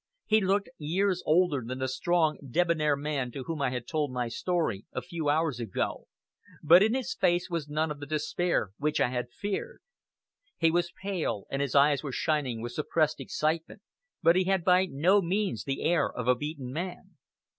He 0.25 0.41
looked 0.41 0.67
years 0.79 1.21
older 1.27 1.63
than 1.63 1.77
the 1.77 1.87
strong, 1.87 2.39
debonair 2.49 2.95
man 2.95 3.29
to 3.33 3.43
whom 3.43 3.61
I 3.61 3.69
had 3.69 3.85
told 3.87 4.11
my 4.11 4.29
story 4.29 4.83
a 4.93 5.01
few 5.03 5.29
hours 5.29 5.59
ago, 5.59 6.07
but 6.63 6.81
in 6.81 6.95
his 6.95 7.13
face 7.13 7.51
was 7.51 7.69
none 7.69 7.91
of 7.91 7.99
the 7.99 8.07
despair 8.07 8.71
which 8.79 8.99
I 8.99 9.09
had 9.09 9.29
feared. 9.29 9.83
He 10.57 10.71
was 10.71 10.91
pale, 11.03 11.45
and 11.51 11.61
his 11.61 11.75
eyes 11.75 12.01
were 12.01 12.11
shining 12.11 12.61
with 12.61 12.71
suppressed 12.71 13.19
excitement, 13.19 13.83
but 14.23 14.35
he 14.35 14.45
had 14.45 14.63
by 14.63 14.87
no 14.87 15.21
means 15.21 15.65
the 15.65 15.83
air 15.83 16.11
of 16.11 16.27
a 16.27 16.33
beaten 16.33 16.71
man. 16.73 17.17